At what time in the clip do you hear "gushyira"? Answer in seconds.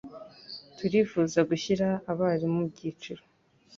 1.49-1.87